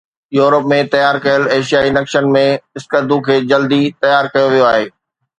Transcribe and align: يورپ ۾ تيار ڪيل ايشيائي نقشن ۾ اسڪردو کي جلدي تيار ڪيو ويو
يورپ 0.35 0.63
۾ 0.69 0.77
تيار 0.93 1.17
ڪيل 1.25 1.43
ايشيائي 1.55 1.91
نقشن 1.97 2.29
۾ 2.35 2.41
اسڪردو 2.81 3.17
کي 3.27 3.35
جلدي 3.51 3.81
تيار 4.07 4.23
ڪيو 4.37 4.47
ويو 4.53 4.89